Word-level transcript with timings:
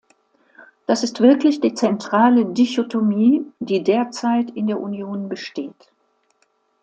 Das 0.87 1.03
ist 1.03 1.19
wirklich 1.21 1.59
die 1.61 1.75
zentrale 1.75 2.45
Dichotomie, 2.47 3.45
die 3.59 3.83
derzeit 3.83 4.49
in 4.49 4.65
der 4.65 4.79
Union 4.79 5.29
besteht. 5.29 5.91